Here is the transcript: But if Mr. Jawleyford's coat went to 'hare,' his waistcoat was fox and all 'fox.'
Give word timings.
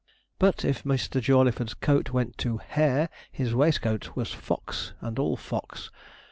But 0.39 0.65
if 0.65 0.83
Mr. 0.83 1.21
Jawleyford's 1.21 1.75
coat 1.75 2.09
went 2.09 2.35
to 2.39 2.57
'hare,' 2.57 3.07
his 3.31 3.53
waistcoat 3.53 4.15
was 4.15 4.33
fox 4.33 4.93
and 4.99 5.19
all 5.19 5.37
'fox.' 5.37 5.91